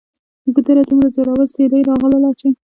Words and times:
ګودره! 0.53 0.81
دومره 0.89 1.07
زوروره 1.15 1.45
سیلۍ 1.53 1.81
راغلله 1.89 2.31
چې 2.39 2.47